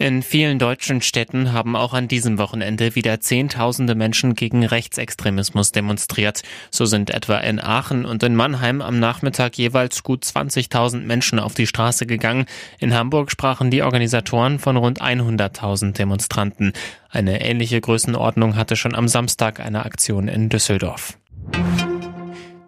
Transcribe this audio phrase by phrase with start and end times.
[0.00, 6.40] In vielen deutschen Städten haben auch an diesem Wochenende wieder Zehntausende Menschen gegen Rechtsextremismus demonstriert.
[6.70, 11.52] So sind etwa in Aachen und in Mannheim am Nachmittag jeweils gut 20.000 Menschen auf
[11.52, 12.46] die Straße gegangen.
[12.78, 16.72] In Hamburg sprachen die Organisatoren von rund 100.000 Demonstranten.
[17.10, 21.19] Eine ähnliche Größenordnung hatte schon am Samstag eine Aktion in Düsseldorf.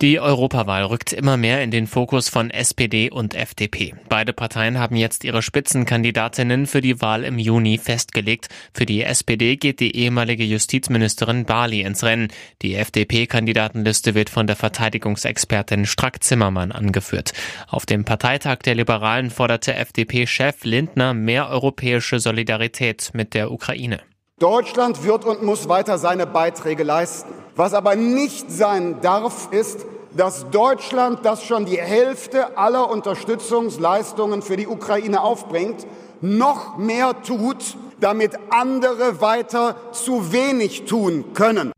[0.00, 3.94] Die Europawahl rückt immer mehr in den Fokus von SPD und FDP.
[4.08, 8.48] Beide Parteien haben jetzt ihre Spitzenkandidatinnen für die Wahl im Juni festgelegt.
[8.72, 12.28] Für die SPD geht die ehemalige Justizministerin Bali ins Rennen.
[12.62, 17.34] Die FDP-Kandidatenliste wird von der Verteidigungsexpertin Strack Zimmermann angeführt.
[17.68, 24.00] Auf dem Parteitag der Liberalen forderte FDP-Chef Lindner mehr europäische Solidarität mit der Ukraine.
[24.38, 27.39] Deutschland wird und muss weiter seine Beiträge leisten.
[27.56, 29.86] Was aber nicht sein darf, ist,
[30.16, 35.86] dass Deutschland, das schon die Hälfte aller Unterstützungsleistungen für die Ukraine aufbringt,
[36.20, 41.72] noch mehr tut, damit andere weiter zu wenig tun können.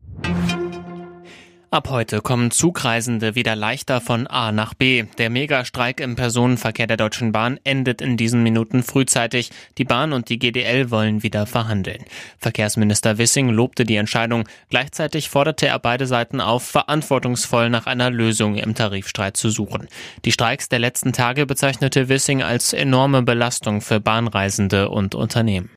[1.73, 5.05] Ab heute kommen Zugreisende wieder leichter von A nach B.
[5.17, 9.49] Der Megastreik im Personenverkehr der Deutschen Bahn endet in diesen Minuten frühzeitig.
[9.79, 12.05] Die Bahn und die GDL wollen wieder verhandeln.
[12.37, 14.47] Verkehrsminister Wissing lobte die Entscheidung.
[14.69, 19.87] Gleichzeitig forderte er beide Seiten auf, verantwortungsvoll nach einer Lösung im Tarifstreit zu suchen.
[20.25, 25.71] Die Streiks der letzten Tage bezeichnete Wissing als enorme Belastung für Bahnreisende und Unternehmen.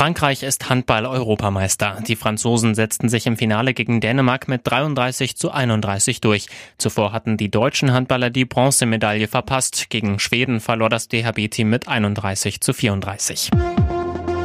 [0.00, 1.98] Frankreich ist Handball-Europameister.
[2.08, 6.46] Die Franzosen setzten sich im Finale gegen Dänemark mit 33 zu 31 durch.
[6.78, 9.90] Zuvor hatten die deutschen Handballer die Bronzemedaille verpasst.
[9.90, 13.50] Gegen Schweden verlor das DHB-Team mit 31 zu 34.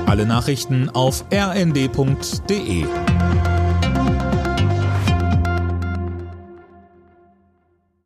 [0.06, 2.86] Alle Nachrichten auf rnd.de